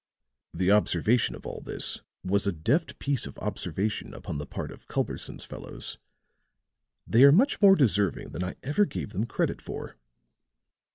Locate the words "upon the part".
4.15-4.71